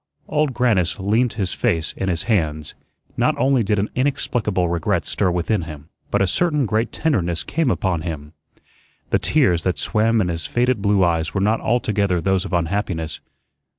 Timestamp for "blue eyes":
10.81-11.35